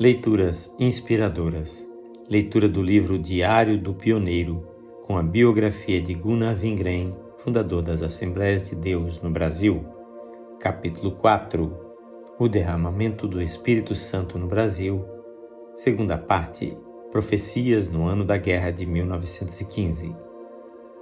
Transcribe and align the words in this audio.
Leituras 0.00 0.74
inspiradoras. 0.78 1.86
Leitura 2.26 2.66
do 2.66 2.82
livro 2.82 3.18
Diário 3.18 3.78
do 3.78 3.92
Pioneiro, 3.92 4.66
com 5.06 5.18
a 5.18 5.22
biografia 5.22 6.00
de 6.00 6.14
Gunnar 6.14 6.58
Wingren, 6.58 7.14
fundador 7.36 7.82
das 7.82 8.02
Assembleias 8.02 8.70
de 8.70 8.74
Deus 8.74 9.20
no 9.20 9.28
Brasil. 9.28 9.84
Capítulo 10.58 11.10
4. 11.16 11.70
O 12.38 12.48
derramamento 12.48 13.28
do 13.28 13.42
Espírito 13.42 13.94
Santo 13.94 14.38
no 14.38 14.46
Brasil. 14.46 15.04
Segunda 15.74 16.16
parte. 16.16 16.74
Profecias 17.12 17.90
no 17.90 18.06
ano 18.06 18.24
da 18.24 18.38
guerra 18.38 18.70
de 18.70 18.86
1915. 18.86 20.16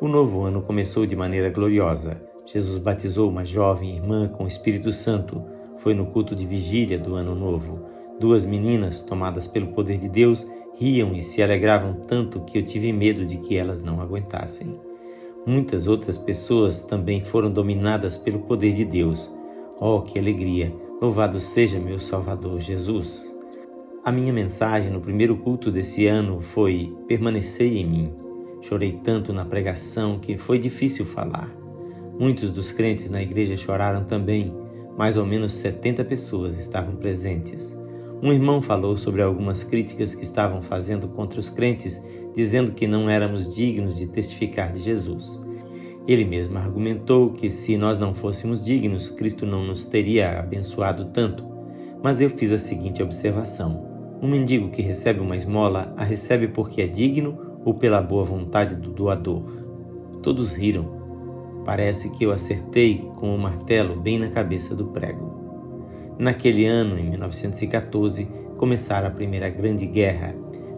O 0.00 0.06
novo 0.06 0.44
ano 0.44 0.62
começou 0.62 1.04
de 1.04 1.16
maneira 1.16 1.50
gloriosa. 1.50 2.22
Jesus 2.46 2.80
batizou 2.80 3.28
uma 3.28 3.44
jovem 3.44 3.96
irmã 3.96 4.28
com 4.28 4.44
o 4.44 4.48
Espírito 4.48 4.92
Santo. 4.92 5.42
Foi 5.78 5.94
no 5.94 6.06
culto 6.06 6.36
de 6.36 6.46
vigília 6.46 6.96
do 6.96 7.16
ano 7.16 7.34
novo. 7.34 7.92
Duas 8.18 8.44
meninas, 8.44 9.02
tomadas 9.02 9.46
pelo 9.46 9.68
poder 9.68 9.98
de 9.98 10.08
Deus, 10.08 10.46
riam 10.76 11.14
e 11.14 11.22
se 11.22 11.42
alegravam 11.42 11.94
tanto 12.06 12.40
que 12.40 12.58
eu 12.58 12.64
tive 12.64 12.92
medo 12.92 13.24
de 13.26 13.38
que 13.38 13.56
elas 13.56 13.80
não 13.80 14.00
aguentassem. 14.00 14.78
Muitas 15.46 15.86
outras 15.86 16.16
pessoas 16.16 16.82
também 16.82 17.20
foram 17.20 17.50
dominadas 17.50 18.16
pelo 18.16 18.40
poder 18.40 18.72
de 18.72 18.84
Deus. 18.84 19.32
Oh, 19.78 20.00
que 20.00 20.18
alegria! 20.18 20.72
Louvado 21.00 21.38
seja 21.40 21.78
meu 21.78 21.98
Salvador 21.98 22.60
Jesus! 22.60 23.34
A 24.04 24.12
minha 24.12 24.32
mensagem 24.32 24.92
no 24.92 25.00
primeiro 25.00 25.36
culto 25.36 25.70
desse 25.70 26.06
ano 26.06 26.40
foi: 26.40 26.94
Permanecei 27.08 27.78
em 27.78 27.86
mim. 27.86 28.12
Chorei 28.60 29.00
tanto 29.02 29.32
na 29.32 29.44
pregação 29.44 30.18
que 30.18 30.38
foi 30.38 30.58
difícil 30.58 31.04
falar. 31.04 31.50
Muitos 32.18 32.50
dos 32.50 32.70
crentes 32.70 33.10
na 33.10 33.22
igreja 33.22 33.56
choraram 33.56 34.04
também. 34.04 34.54
Mais 34.96 35.16
ou 35.16 35.26
menos 35.26 35.54
70 35.54 36.04
pessoas 36.04 36.58
estavam 36.58 36.96
presentes. 36.96 37.76
Um 38.24 38.32
irmão 38.32 38.62
falou 38.62 38.96
sobre 38.96 39.20
algumas 39.20 39.62
críticas 39.62 40.14
que 40.14 40.22
estavam 40.22 40.62
fazendo 40.62 41.06
contra 41.08 41.38
os 41.38 41.50
crentes, 41.50 42.02
dizendo 42.34 42.72
que 42.72 42.86
não 42.86 43.10
éramos 43.10 43.54
dignos 43.54 43.96
de 43.96 44.06
testificar 44.06 44.72
de 44.72 44.80
Jesus. 44.80 45.44
Ele 46.08 46.24
mesmo 46.24 46.56
argumentou 46.56 47.34
que 47.34 47.50
se 47.50 47.76
nós 47.76 47.98
não 47.98 48.14
fôssemos 48.14 48.64
dignos, 48.64 49.10
Cristo 49.10 49.44
não 49.44 49.62
nos 49.62 49.84
teria 49.84 50.38
abençoado 50.38 51.10
tanto. 51.12 51.44
Mas 52.02 52.18
eu 52.18 52.30
fiz 52.30 52.50
a 52.50 52.56
seguinte 52.56 53.02
observação: 53.02 53.86
um 54.22 54.28
mendigo 54.28 54.70
que 54.70 54.80
recebe 54.80 55.20
uma 55.20 55.36
esmola 55.36 55.92
a 55.94 56.02
recebe 56.02 56.48
porque 56.48 56.80
é 56.80 56.86
digno 56.86 57.58
ou 57.62 57.74
pela 57.74 58.00
boa 58.00 58.24
vontade 58.24 58.74
do 58.74 58.90
doador? 58.90 59.42
Todos 60.22 60.54
riram. 60.54 61.62
Parece 61.66 62.08
que 62.08 62.24
eu 62.24 62.32
acertei 62.32 63.06
com 63.16 63.34
o 63.34 63.38
martelo 63.38 64.00
bem 64.00 64.18
na 64.18 64.30
cabeça 64.30 64.74
do 64.74 64.86
prego. 64.86 65.43
Naquele 66.18 66.64
ano, 66.64 66.96
em 66.96 67.10
1914, 67.10 68.28
começara 68.56 69.08
a 69.08 69.10
Primeira 69.10 69.48
Grande 69.48 69.84
Guerra. 69.84 70.32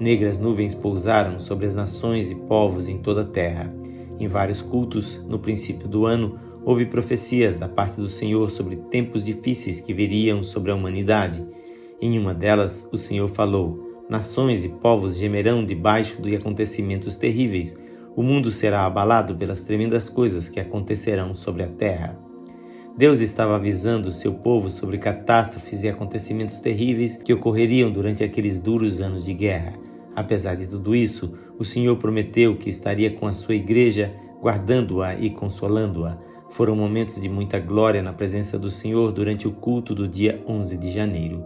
Negras 0.00 0.38
nuvens 0.38 0.74
pousaram 0.74 1.38
sobre 1.38 1.66
as 1.66 1.74
nações 1.74 2.32
e 2.32 2.34
povos 2.34 2.88
em 2.88 2.98
toda 2.98 3.22
a 3.22 3.26
terra. 3.26 3.72
Em 4.18 4.26
vários 4.26 4.60
cultos, 4.60 5.22
no 5.28 5.38
princípio 5.38 5.86
do 5.86 6.04
ano, 6.04 6.36
houve 6.64 6.84
profecias 6.84 7.54
da 7.54 7.68
parte 7.68 7.96
do 7.96 8.08
Senhor 8.08 8.50
sobre 8.50 8.74
tempos 8.90 9.22
difíceis 9.22 9.78
que 9.78 9.94
viriam 9.94 10.42
sobre 10.42 10.72
a 10.72 10.74
humanidade. 10.74 11.46
Em 12.00 12.18
uma 12.18 12.34
delas, 12.34 12.84
o 12.90 12.96
Senhor 12.96 13.28
falou: 13.28 14.04
Nações 14.08 14.64
e 14.64 14.68
povos 14.68 15.16
gemerão 15.16 15.64
debaixo 15.64 16.20
de 16.20 16.34
acontecimentos 16.34 17.14
terríveis. 17.14 17.78
O 18.16 18.22
mundo 18.22 18.50
será 18.50 18.84
abalado 18.84 19.36
pelas 19.36 19.62
tremendas 19.62 20.08
coisas 20.08 20.48
que 20.48 20.58
acontecerão 20.58 21.36
sobre 21.36 21.62
a 21.62 21.68
terra. 21.68 22.29
Deus 22.96 23.20
estava 23.20 23.56
avisando 23.56 24.08
o 24.08 24.12
seu 24.12 24.34
povo 24.34 24.68
sobre 24.68 24.98
catástrofes 24.98 25.82
e 25.82 25.88
acontecimentos 25.88 26.60
terríveis 26.60 27.16
que 27.16 27.32
ocorreriam 27.32 27.90
durante 27.90 28.22
aqueles 28.22 28.60
duros 28.60 29.00
anos 29.00 29.24
de 29.24 29.32
guerra. 29.32 29.74
Apesar 30.14 30.56
de 30.56 30.66
tudo 30.66 30.94
isso, 30.94 31.32
o 31.58 31.64
Senhor 31.64 31.96
prometeu 31.96 32.56
que 32.56 32.68
estaria 32.68 33.10
com 33.10 33.26
a 33.26 33.32
sua 33.32 33.54
igreja, 33.54 34.12
guardando-a 34.42 35.14
e 35.14 35.30
consolando-a. 35.30 36.18
Foram 36.50 36.74
momentos 36.74 37.22
de 37.22 37.28
muita 37.28 37.60
glória 37.60 38.02
na 38.02 38.12
presença 38.12 38.58
do 38.58 38.70
Senhor 38.70 39.12
durante 39.12 39.46
o 39.46 39.52
culto 39.52 39.94
do 39.94 40.08
dia 40.08 40.42
11 40.46 40.76
de 40.76 40.90
janeiro. 40.90 41.44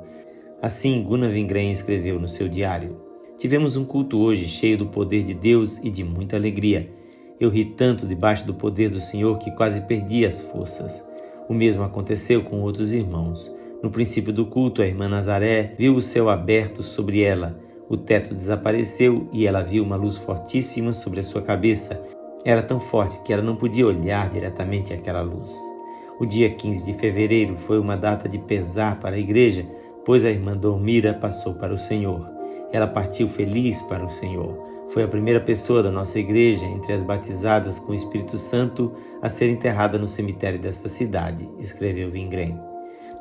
Assim, 0.62 1.02
Gunnar 1.02 1.30
Wingren 1.30 1.70
escreveu 1.70 2.18
no 2.18 2.28
seu 2.28 2.48
diário: 2.48 2.96
Tivemos 3.38 3.76
um 3.76 3.84
culto 3.84 4.18
hoje 4.18 4.48
cheio 4.48 4.78
do 4.78 4.86
poder 4.86 5.22
de 5.22 5.34
Deus 5.34 5.78
e 5.84 5.90
de 5.90 6.02
muita 6.02 6.36
alegria. 6.36 6.90
Eu 7.38 7.50
ri 7.50 7.66
tanto 7.66 8.06
debaixo 8.06 8.46
do 8.46 8.54
poder 8.54 8.88
do 8.88 9.00
Senhor 9.00 9.38
que 9.38 9.50
quase 9.50 9.82
perdi 9.82 10.24
as 10.24 10.40
forças. 10.40 11.04
O 11.48 11.54
mesmo 11.54 11.82
aconteceu 11.82 12.42
com 12.42 12.60
outros 12.60 12.92
irmãos. 12.92 13.52
No 13.82 13.90
princípio 13.90 14.32
do 14.32 14.46
culto, 14.46 14.80
a 14.80 14.86
irmã 14.86 15.08
Nazaré 15.08 15.74
viu 15.78 15.94
o 15.94 16.00
céu 16.00 16.30
aberto 16.30 16.82
sobre 16.82 17.22
ela. 17.22 17.60
O 17.88 17.96
teto 17.96 18.34
desapareceu 18.34 19.28
e 19.32 19.46
ela 19.46 19.62
viu 19.62 19.84
uma 19.84 19.96
luz 19.96 20.16
fortíssima 20.16 20.92
sobre 20.92 21.20
a 21.20 21.22
sua 21.22 21.42
cabeça. 21.42 22.00
Era 22.44 22.62
tão 22.62 22.80
forte 22.80 23.20
que 23.22 23.32
ela 23.32 23.42
não 23.42 23.56
podia 23.56 23.86
olhar 23.86 24.30
diretamente 24.30 24.92
aquela 24.92 25.20
luz. 25.20 25.52
O 26.18 26.24
dia 26.24 26.48
15 26.48 26.84
de 26.84 26.94
fevereiro 26.94 27.56
foi 27.56 27.78
uma 27.78 27.96
data 27.96 28.28
de 28.28 28.38
pesar 28.38 29.00
para 29.00 29.16
a 29.16 29.18
igreja, 29.18 29.66
pois 30.06 30.24
a 30.24 30.30
irmã 30.30 30.56
Dormira 30.56 31.12
passou 31.12 31.54
para 31.54 31.74
o 31.74 31.78
Senhor. 31.78 32.30
Ela 32.72 32.86
partiu 32.86 33.28
feliz 33.28 33.82
para 33.82 34.04
o 34.04 34.10
Senhor. 34.10 34.73
Foi 34.94 35.02
a 35.02 35.08
primeira 35.08 35.40
pessoa 35.40 35.82
da 35.82 35.90
nossa 35.90 36.20
igreja, 36.20 36.64
entre 36.64 36.92
as 36.92 37.02
batizadas 37.02 37.80
com 37.80 37.90
o 37.90 37.94
Espírito 37.96 38.38
Santo, 38.38 38.92
a 39.20 39.28
ser 39.28 39.50
enterrada 39.50 39.98
no 39.98 40.06
cemitério 40.06 40.56
desta 40.56 40.88
cidade, 40.88 41.48
escreveu 41.58 42.12
Vingren. 42.12 42.60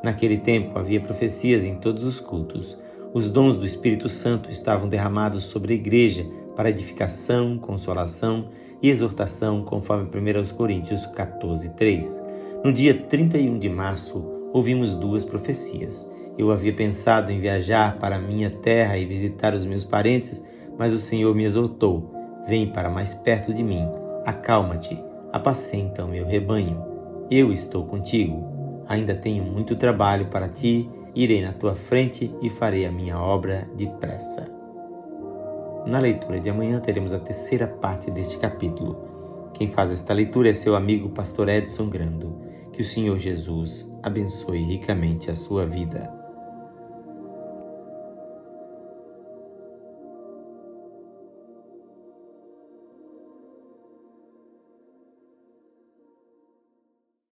Naquele 0.04 0.38
tempo 0.38 0.78
havia 0.78 1.02
profecias 1.02 1.64
em 1.64 1.78
todos 1.78 2.04
os 2.04 2.20
cultos. 2.20 2.78
Os 3.12 3.28
dons 3.28 3.58
do 3.58 3.66
Espírito 3.66 4.08
Santo 4.08 4.52
estavam 4.52 4.88
derramados 4.88 5.46
sobre 5.46 5.74
a 5.74 5.76
igreja 5.76 6.24
para 6.56 6.70
edificação, 6.70 7.58
consolação 7.58 8.50
e 8.80 8.88
exortação, 8.88 9.64
conforme 9.64 10.04
1 10.04 10.54
Coríntios 10.56 11.08
14, 11.08 11.70
3. 11.70 12.22
No 12.64 12.72
dia 12.72 12.94
31 12.94 13.58
de 13.58 13.70
março, 13.70 14.24
ouvimos 14.54 14.96
duas 14.96 15.26
profecias. 15.26 16.08
Eu 16.38 16.52
havia 16.52 16.74
pensado 16.74 17.32
em 17.32 17.40
viajar 17.40 17.98
para 17.98 18.20
minha 18.20 18.52
terra 18.52 18.96
e 18.96 19.08
visitar 19.08 19.56
os 19.56 19.66
meus 19.66 19.84
parentes, 19.84 20.40
mas 20.78 20.94
o 20.94 21.00
Senhor 21.00 21.34
me 21.36 21.44
exortou: 21.44 22.12
Vem 22.48 22.68
para 22.68 22.90
mais 22.90 23.14
perto 23.14 23.54
de 23.54 23.64
mim, 23.64 23.88
acalma-te, 24.26 25.02
apacenta 25.32 26.04
o 26.04 26.08
meu 26.08 26.26
rebanho. 26.26 26.84
Eu 27.30 27.52
estou 27.52 27.86
contigo. 27.86 28.52
Ainda 28.88 29.16
tenho 29.16 29.44
muito 29.44 29.76
trabalho 29.76 30.28
para 30.28 30.50
ti, 30.50 30.90
irei 31.16 31.42
na 31.42 31.54
tua 31.54 31.74
frente 31.74 32.34
e 32.42 32.50
farei 32.50 32.86
a 32.86 32.92
minha 32.92 33.18
obra 33.18 33.68
depressa. 33.76 34.46
Na 35.86 36.00
leitura 36.00 36.40
de 36.40 36.50
amanhã 36.50 36.80
teremos 36.80 37.14
a 37.14 37.20
terceira 37.20 37.68
parte 37.68 38.12
deste 38.12 38.38
capítulo. 38.38 38.98
Quem 39.54 39.68
faz 39.68 39.92
esta 39.92 40.14
leitura 40.14 40.50
é 40.50 40.54
seu 40.54 40.76
amigo 40.76 41.10
Pastor 41.10 41.50
Edson 41.50 41.90
Grando. 41.90 42.42
Que 42.72 42.82
o 42.82 42.86
Senhor 42.86 43.20
Jesus 43.20 43.90
abençoe 44.02 44.64
ricamente 44.64 45.30
a 45.30 45.36
sua 45.36 45.66
vida. 45.66 46.23